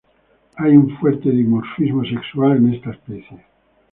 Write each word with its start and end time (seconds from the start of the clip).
Hay 0.55 0.71
un 0.75 0.97
fuerte 0.97 1.29
dimorfismo 1.29 2.03
sexual 2.03 2.57
en 2.57 2.73
esta 2.73 2.89
especie. 2.89 3.45